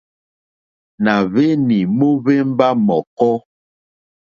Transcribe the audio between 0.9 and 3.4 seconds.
Nà hwenì mohvemba mɔ̀kɔ.